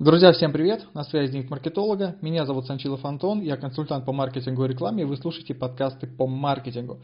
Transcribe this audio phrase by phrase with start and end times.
[0.00, 0.86] Друзья, всем привет!
[0.94, 2.16] На связи Дневник маркетолога.
[2.22, 6.26] Меня зовут Санчилов Антон, я консультант по маркетингу и рекламе, и вы слушаете подкасты по
[6.26, 7.02] маркетингу.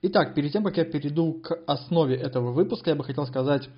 [0.00, 3.68] Итак, перед тем, как я перейду к основе этого выпуска, я бы хотел сказать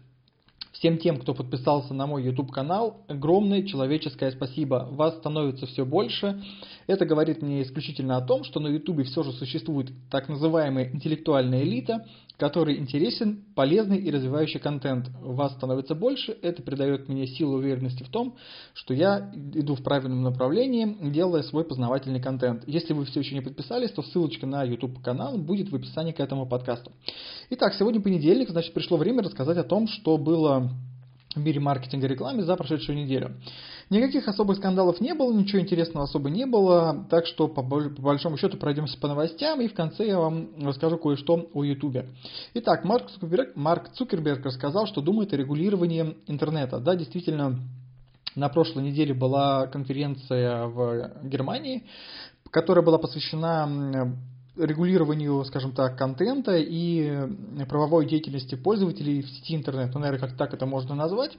[0.73, 4.89] Всем тем, кто подписался на мой YouTube канал, огромное человеческое спасибо.
[4.93, 6.43] Вас становится все больше.
[6.87, 11.65] Это говорит мне исключительно о том, что на YouTube все же существует так называемая интеллектуальная
[11.65, 12.07] элита,
[12.41, 15.11] который интересен, полезный и развивающий контент.
[15.21, 18.37] Вас становится больше, это придает мне силу уверенности в том,
[18.73, 22.65] что я иду в правильном направлении, делая свой познавательный контент.
[22.67, 26.21] Если вы все еще не подписались, то ссылочка на YouTube канал будет в описании к
[26.21, 26.91] этому подкасту.
[27.51, 30.71] Итак, сегодня понедельник, значит пришло время рассказать о том, что было
[31.35, 33.37] в мире маркетинга и рекламы за прошедшую неделю.
[33.89, 38.57] Никаких особых скандалов не было, ничего интересного особо не было, так что по, большому счету
[38.57, 42.07] пройдемся по новостям и в конце я вам расскажу кое-что о Ютубе.
[42.55, 46.79] Итак, Марк Цукерберг, Марк Цукерберг рассказал, что думает о регулировании интернета.
[46.79, 47.61] Да, действительно,
[48.35, 51.85] на прошлой неделе была конференция в Германии,
[52.51, 54.17] которая была посвящена
[54.65, 57.29] регулированию, скажем так, контента и
[57.69, 59.93] правовой деятельности пользователей в сети интернет.
[59.95, 61.33] Ну, наверное, как так это можно назвать.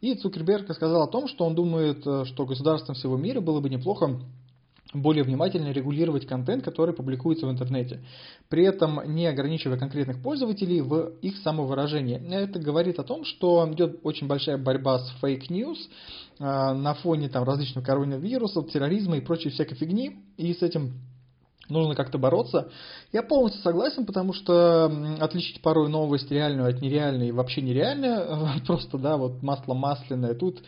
[0.00, 3.70] И Цукерберг сказал о том, что он думает, э, что государствам всего мира было бы
[3.70, 4.20] неплохо
[4.92, 8.00] более внимательно регулировать контент, который публикуется в интернете,
[8.48, 12.20] при этом не ограничивая конкретных пользователей в их самовыражении.
[12.32, 15.88] Это говорит о том, что идет очень большая борьба с fake news
[16.38, 20.92] э, на фоне там, различных коронавирусов, терроризма и прочей всякой фигни, и с этим
[21.68, 22.68] нужно как-то бороться.
[23.12, 29.16] Я полностью согласен, потому что отличить порой новость реальную от нереальной вообще нереально, просто, да,
[29.16, 30.34] вот масло масляное.
[30.34, 30.62] Тут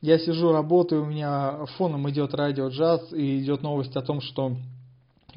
[0.00, 4.56] я сижу, работаю, у меня фоном идет радио джаз и идет новость о том, что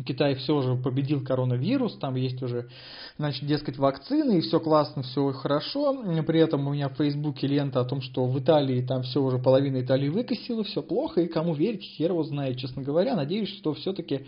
[0.04, 2.70] Китай все же победил коронавирус, там есть уже,
[3.18, 6.04] значит, дескать, вакцины, и все классно, все хорошо.
[6.24, 9.38] При этом у меня в Фейсбуке лента о том, что в Италии там все уже
[9.38, 13.16] половина Италии выкосила, все плохо, и кому верить, хер его знает, честно говоря.
[13.16, 14.26] Надеюсь, что все-таки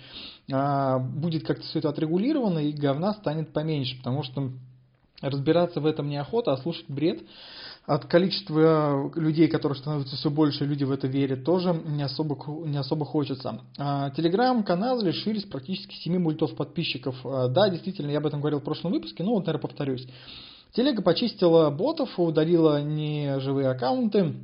[0.51, 4.51] а, будет как-то все это отрегулировано, и говна станет поменьше, потому что
[5.21, 7.21] разбираться в этом неохота, а слушать бред
[7.87, 12.37] от количества людей, которые становятся все больше, люди в это верят, тоже не особо,
[12.67, 13.61] не особо хочется.
[13.77, 17.15] А, телеграм-каналы лишились практически 7 мультов подписчиков.
[17.23, 20.05] А, да, действительно, я об этом говорил в прошлом выпуске, но вот, наверное, повторюсь.
[20.73, 24.35] Телега почистила ботов, удалила неживые аккаунты,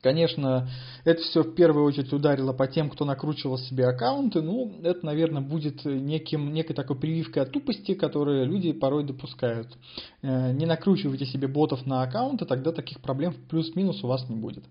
[0.00, 0.68] Конечно,
[1.04, 4.42] это все в первую очередь ударило по тем, кто накручивал себе аккаунты.
[4.42, 9.68] Ну, это, наверное, будет неким, некой такой прививкой от тупости, которые люди порой допускают.
[10.22, 14.64] Э, не накручивайте себе ботов на аккаунты, тогда таких проблем плюс-минус у вас не будет.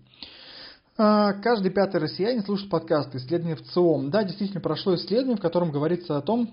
[0.96, 4.10] А, каждый пятый россиянин слушает подкасты, исследования в ЦИОМ.
[4.10, 6.50] Да, действительно, прошло исследование, в котором говорится о том,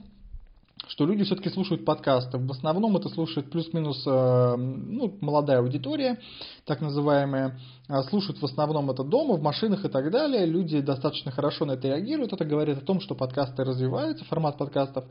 [0.88, 2.38] что люди все-таки слушают подкасты.
[2.38, 6.20] В основном это слушает плюс-минус э, ну, молодая аудитория,
[6.66, 7.60] так называемая.
[7.88, 10.46] А слушают в основном это дома, в машинах и так далее.
[10.46, 12.34] Люди достаточно хорошо на это реагируют.
[12.34, 15.06] Это говорит о том, что подкасты развиваются, формат подкастов.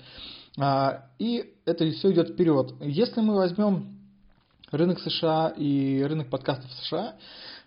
[0.59, 2.75] А, и это все идет вперед.
[2.81, 3.99] Если мы возьмем
[4.71, 7.15] рынок США и рынок подкастов США,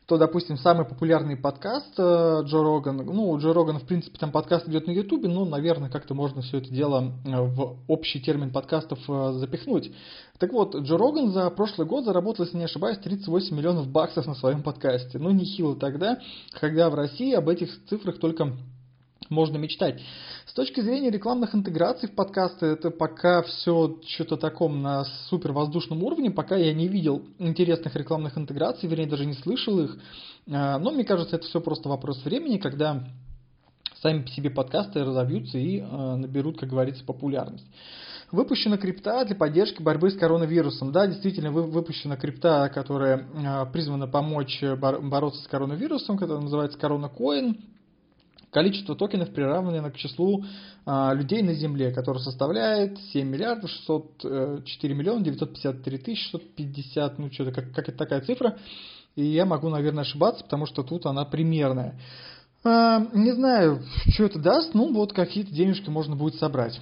[0.07, 4.31] то, допустим, самый популярный подкаст э, Джо Роган, ну, у Джо Рогана, в принципе, там
[4.31, 8.51] подкаст идет на Ютубе, но, наверное, как-то можно все это дело э, в общий термин
[8.51, 9.91] подкастов э, запихнуть.
[10.39, 14.35] Так вот, Джо Роган за прошлый год заработал, если не ошибаюсь, 38 миллионов баксов на
[14.35, 15.19] своем подкасте.
[15.19, 16.19] Ну, нехило тогда,
[16.53, 18.53] когда в России об этих цифрах только
[19.29, 20.01] можно мечтать.
[20.45, 26.03] С точки зрения рекламных интеграций в подкасты, это пока все что-то таком на супер воздушном
[26.03, 29.97] уровне, пока я не видел интересных рекламных интеграций, вернее даже не слышал их.
[30.49, 33.03] А, но мне кажется, это все просто вопрос времени, когда
[34.01, 37.65] сами по себе подкасты разовьются и а, наберут, как говорится, популярность.
[38.31, 40.91] Выпущена крипта для поддержки борьбы с коронавирусом.
[40.91, 47.57] Да, действительно, выпущена крипта, которая а, призвана помочь бороться с коронавирусом, которая называется Corona Coin.
[48.51, 50.43] Количество токенов приравнено к числу
[50.85, 57.31] а, людей на Земле, которое составляет 7 миллиардов 604 э, миллиона 953 тысячи 650, ну
[57.31, 58.57] что-то, как, как это такая цифра.
[59.15, 61.99] И я могу, наверное, ошибаться, потому что тут она примерная.
[62.63, 66.79] А, не знаю, что это даст, ну вот какие-то денежки можно будет собрать.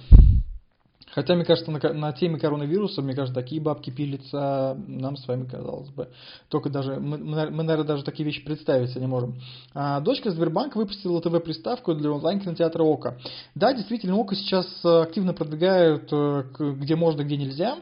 [1.16, 5.46] Хотя, мне кажется, на, на теме коронавируса, мне кажется, такие бабки пилятся нам с вами,
[5.46, 6.10] казалось бы.
[6.50, 9.40] Только даже, мы, мы, наверное, даже такие вещи представить себе не можем.
[9.72, 13.18] А, дочка Сбербанка выпустила ТВ-приставку для онлайн-кинотеатра ОКО.
[13.54, 17.78] Да, действительно, ОКО сейчас активно продвигают, э, где можно, где нельзя.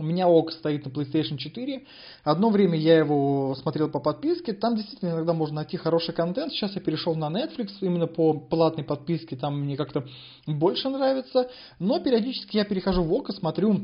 [0.00, 1.84] У меня ОК стоит на PlayStation 4.
[2.24, 4.54] Одно время я его смотрел по подписке.
[4.54, 6.54] Там действительно иногда можно найти хороший контент.
[6.54, 9.36] Сейчас я перешел на Netflix именно по платной подписке.
[9.36, 10.06] Там мне как-то
[10.46, 11.50] больше нравится.
[11.78, 13.78] Но периодически я перехожу в ОК и смотрю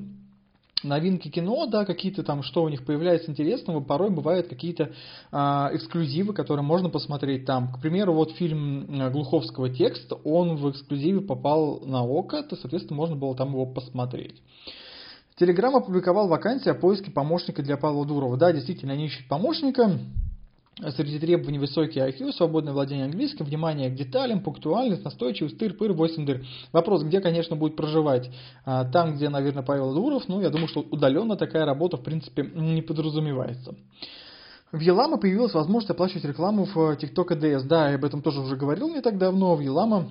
[0.82, 4.92] новинки кино, да, какие-то там, что у них появляется интересного, порой бывают какие-то
[5.32, 7.72] а, эксклюзивы, которые можно посмотреть там.
[7.72, 12.96] К примеру, вот фильм э, Глуховского «Текст», он в эксклюзиве попал на ОКО, то, соответственно,
[12.96, 14.40] можно было там его посмотреть.
[15.38, 18.38] Телеграм опубликовал вакансии о поиске помощника для Павла Дурова.
[18.38, 19.98] Да, действительно, они ищут помощника.
[20.96, 26.46] Среди требований высокий IQ, свободное владение английским, внимание к деталям, пунктуальность, настойчивость, тыр-пыр, 8 дыр.
[26.72, 28.30] Вопрос, где, конечно, будет проживать?
[28.64, 32.42] А, там, где, наверное, Павел Дуров, ну, я думаю, что удаленно такая работа, в принципе,
[32.54, 33.74] не подразумевается.
[34.72, 37.64] В Елама появилась возможность оплачивать рекламу в TikTok ADS.
[37.64, 39.54] Да, я об этом тоже уже говорил не так давно.
[39.54, 40.08] В Елама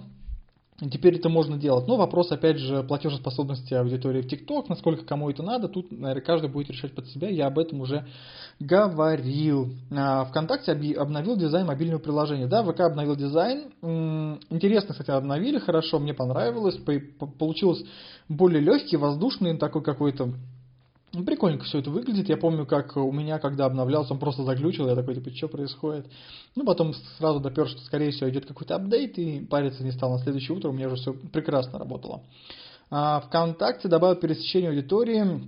[0.77, 1.87] Теперь это можно делать.
[1.87, 6.49] Но вопрос, опять же, платежеспособности аудитории в ТикТок, насколько кому это надо, тут, наверное, каждый
[6.49, 7.29] будет решать под себя.
[7.29, 8.05] Я об этом уже
[8.59, 9.69] говорил.
[9.91, 12.47] А, ВКонтакте обновил дизайн мобильного приложения.
[12.47, 13.71] Да, ВК обновил дизайн.
[14.49, 16.77] Интересно, кстати, обновили, хорошо, мне понравилось.
[17.39, 17.81] Получилось
[18.27, 20.33] более легкий, воздушный, такой какой-то
[21.15, 22.29] ну, прикольненько все это выглядит.
[22.29, 24.87] Я помню, как у меня, когда обновлялся, он просто заглючил.
[24.87, 26.07] Я такой, типа, что происходит?
[26.55, 30.11] Ну, потом сразу допер, что, скорее всего, идет какой-то апдейт, и париться не стал.
[30.11, 32.23] На следующее утро у меня уже все прекрасно работало.
[32.89, 35.41] А, ВКонтакте добавил пересечение аудитории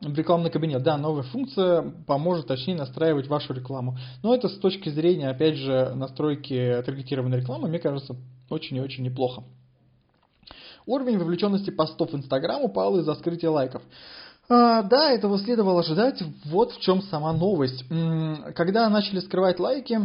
[0.00, 0.82] в рекламный кабинет.
[0.82, 3.98] Да, новая функция поможет точнее настраивать вашу рекламу.
[4.22, 8.16] Но это с точки зрения, опять же, настройки таргетированной рекламы, мне кажется,
[8.48, 9.44] очень и очень неплохо.
[10.86, 13.82] Уровень вовлеченности постов в Инстаграм упал из-за скрытия лайков.
[14.52, 16.20] А, да, этого следовало ожидать.
[16.46, 17.84] Вот в чем сама новость.
[18.56, 20.00] Когда начали скрывать лайки,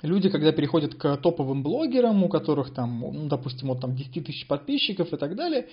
[0.00, 4.46] люди, когда переходят к топовым блогерам, у которых там, ну, допустим, вот там 10 тысяч
[4.46, 5.68] подписчиков и так далее,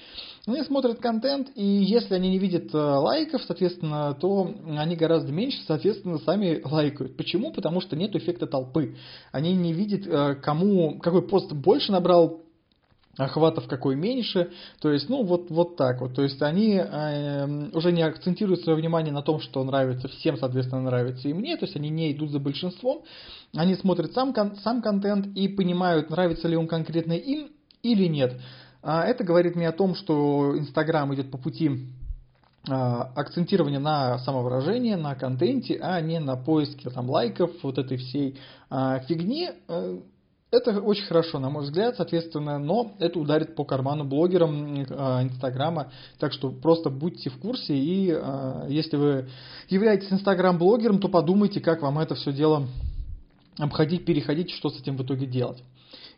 [0.45, 5.59] они смотрят контент, и если они не видят э, лайков, соответственно, то они гораздо меньше,
[5.65, 7.15] соответственно, сами лайкают.
[7.15, 7.53] Почему?
[7.53, 8.97] Потому что нет эффекта толпы.
[9.31, 12.41] Они не видят, э, кому, какой пост больше набрал
[13.17, 17.91] охватов какой меньше, то есть, ну, вот, вот так вот, то есть они э, уже
[17.91, 21.75] не акцентируют свое внимание на том, что нравится всем, соответственно, нравится и мне, то есть
[21.75, 23.03] они не идут за большинством,
[23.55, 27.49] они смотрят сам, сам контент и понимают, нравится ли он конкретно им
[27.83, 28.39] или нет.
[28.83, 31.87] А это говорит мне о том, что Инстаграм идет по пути
[32.67, 38.39] а, акцентирования на самовыражение, на контенте, а не на поиске там, лайков, вот этой всей
[38.69, 39.49] а, фигни.
[40.51, 45.94] Это очень хорошо, на мой взгляд, соответственно, но это ударит по карману блогерам а, Инстаграма,
[46.19, 49.30] так что просто будьте в курсе, и э, если вы
[49.69, 52.68] являетесь Инстаграм-блогером, то подумайте, как вам это все дело
[53.59, 55.63] обходить, переходить, что с этим в итоге делать.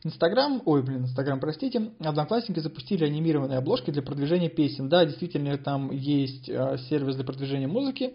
[0.03, 4.89] Инстаграм, ой, блин, Инстаграм, простите, Одноклассники запустили анимированные обложки для продвижения песен.
[4.89, 8.13] Да, действительно, там есть э, сервис для продвижения музыки.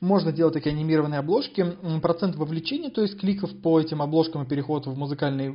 [0.00, 1.76] Можно делать такие анимированные обложки.
[2.02, 5.54] Процент вовлечения, то есть кликов по этим обложкам и переход в музыкальный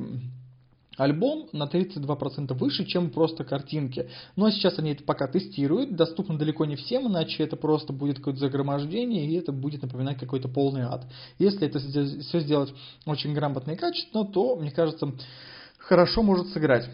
[0.96, 4.08] альбом на 32% выше, чем просто картинки.
[4.36, 8.40] Но сейчас они это пока тестируют, доступно далеко не всем, иначе это просто будет какое-то
[8.40, 11.06] загромождение, и это будет напоминать какой-то полный ад.
[11.38, 12.72] Если это все сделать
[13.06, 15.12] очень грамотно и качественно, то, мне кажется,
[15.78, 16.88] хорошо может сыграть.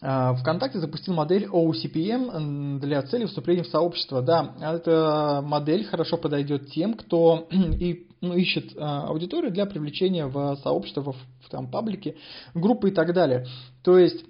[0.00, 4.22] А, ВКонтакте запустил модель OCPM для цели вступления в сообщество.
[4.22, 10.56] Да, эта модель хорошо подойдет тем, кто и, ну, ищет а, аудиторию для привлечения в
[10.62, 12.16] сообщество, в, в там, паблике,
[12.54, 13.46] группы и так далее.
[13.82, 14.24] То есть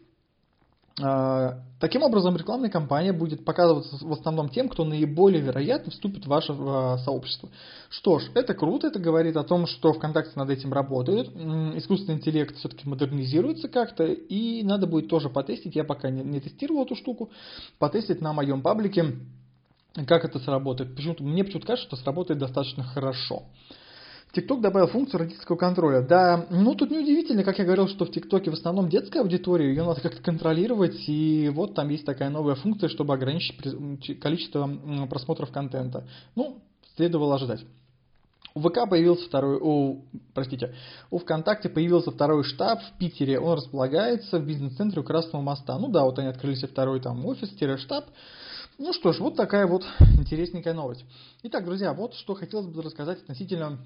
[0.99, 6.53] таким образом, рекламная кампания будет показываться в основном тем, кто наиболее вероятно вступит в ваше
[6.59, 7.49] а, сообщество.
[7.89, 11.29] Что ж, это круто, это говорит о том, что ВКонтакте над этим работают.
[11.77, 15.77] Искусственный интеллект все-таки модернизируется как-то, и надо будет тоже потестить.
[15.77, 17.31] Я пока не, не тестировал эту штуку,
[17.79, 19.17] потестить на моем паблике,
[20.07, 20.95] как это сработает.
[20.95, 23.45] Почему-то, мне почему-то кажется, что сработает достаточно хорошо.
[24.33, 26.03] TikTok добавил функцию родительского контроля.
[26.03, 29.85] Да, ну тут неудивительно, как я говорил, что в ТикТоке в основном детская аудитория, ее
[29.85, 34.69] надо как-то контролировать, и вот там есть такая новая функция, чтобы ограничить количество
[35.09, 36.05] просмотров контента.
[36.35, 36.61] Ну,
[36.97, 37.65] следовало ожидать.
[38.55, 40.05] У ВК появился второй, у,
[40.35, 40.75] простите,
[41.11, 43.39] у ВКонтакте появился второй штаб в Питере.
[43.39, 45.79] Он располагается в бизнес-центре у Красного моста.
[45.79, 48.07] Ну да, вот они открылись второй там офис-штаб.
[48.79, 49.85] Ну что ж, вот такая вот
[50.19, 51.05] интересненькая новость.
[51.45, 53.79] Итак, друзья, вот что хотелось бы рассказать относительно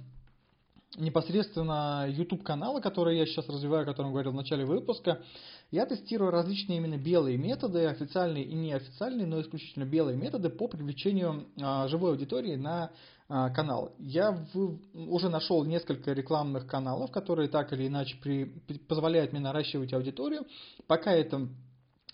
[0.96, 5.22] непосредственно YouTube канала, который я сейчас развиваю, о котором говорил в начале выпуска,
[5.70, 11.46] я тестирую различные именно белые методы, официальные и неофициальные, но исключительно белые методы по привлечению
[11.60, 12.90] а, живой аудитории на
[13.28, 13.92] а, канал.
[13.98, 18.44] Я в, уже нашел несколько рекламных каналов, которые так или иначе при,
[18.88, 20.46] позволяют мне наращивать аудиторию.
[20.86, 21.48] Пока это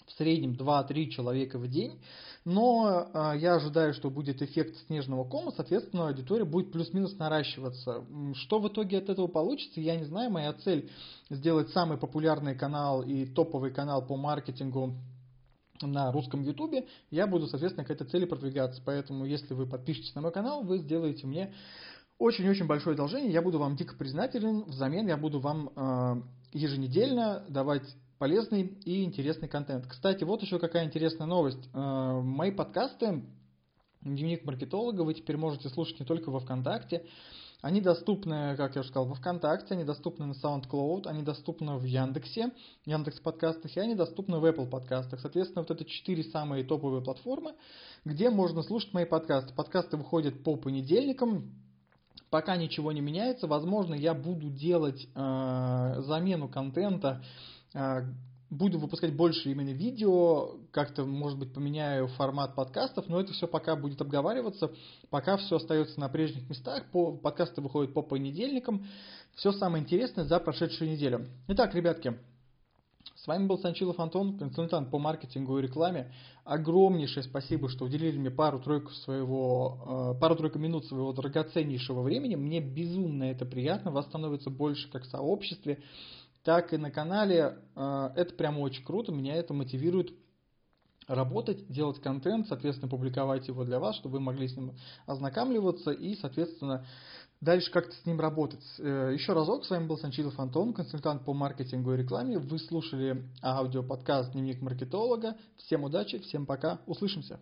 [0.08, 2.00] в среднем 2-3 человека в день,
[2.44, 8.04] но э, я ожидаю, что будет эффект снежного кома, соответственно, аудитория будет плюс-минус наращиваться.
[8.34, 10.30] Что в итоге от этого получится, я не знаю.
[10.30, 10.90] Моя цель
[11.30, 14.94] сделать самый популярный канал и топовый канал по маркетингу
[15.82, 18.82] на русском ютубе, я буду, соответственно, к этой цели продвигаться.
[18.84, 21.54] Поэтому, если вы подпишетесь на мой канал, вы сделаете мне
[22.18, 23.32] очень-очень большое одолжение.
[23.32, 24.64] Я буду вам дико признателен.
[24.64, 26.22] Взамен я буду вам э,
[26.52, 27.84] еженедельно давать
[28.18, 29.86] полезный и интересный контент.
[29.86, 31.68] Кстати, вот еще какая интересная новость.
[31.72, 33.22] Э, мои подкасты
[34.00, 37.04] Дневник маркетолога вы теперь можете слушать не только во ВКонтакте.
[37.60, 41.82] Они доступны, как я уже сказал, во ВКонтакте, они доступны на SoundCloud, они доступны в
[41.82, 42.52] Яндексе,
[42.84, 45.18] Яндекс подкастах, и они доступны в Apple подкастах.
[45.20, 47.54] Соответственно, вот это четыре самые топовые платформы,
[48.04, 49.52] где можно слушать мои подкасты.
[49.54, 51.50] Подкасты выходят по понедельникам,
[52.30, 53.48] пока ничего не меняется.
[53.48, 57.24] Возможно, я буду делать э, замену контента
[58.50, 63.76] буду выпускать больше именно видео, как-то, может быть, поменяю формат подкастов, но это все пока
[63.76, 64.72] будет обговариваться,
[65.10, 68.86] пока все остается на прежних местах, по, подкасты выходят по понедельникам,
[69.34, 71.26] все самое интересное за прошедшую неделю.
[71.48, 72.18] Итак, ребятки,
[73.16, 76.12] с вами был Санчилов Антон, консультант по маркетингу и рекламе.
[76.44, 82.36] Огромнейшее спасибо, что уделили мне пару-тройку своего, э, пару-тройку минут своего драгоценнейшего времени.
[82.36, 85.82] Мне безумно это приятно, вас становится больше как в сообществе
[86.44, 87.58] так и на канале.
[87.74, 90.12] Э, это прямо очень круто, меня это мотивирует
[91.06, 94.74] работать, делать контент, соответственно, публиковать его для вас, чтобы вы могли с ним
[95.06, 96.84] ознакомливаться и, соответственно,
[97.40, 98.64] дальше как-то с ним работать.
[98.78, 102.38] Э, еще разок, с вами был Санчилов Антон, консультант по маркетингу и рекламе.
[102.38, 105.36] Вы слушали аудиоподкаст «Дневник маркетолога».
[105.56, 107.40] Всем удачи, всем пока, услышимся!